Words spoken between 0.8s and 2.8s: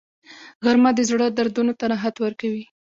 د زړه دردونو ته راحت ورکوي